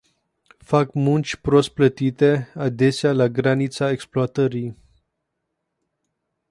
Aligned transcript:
Fac 0.61 0.93
munci 0.95 1.35
prost 1.37 1.69
plătite 1.69 2.51
adesea 2.55 3.11
la 3.13 3.27
granița 3.29 3.91
exploatării. 3.91 4.75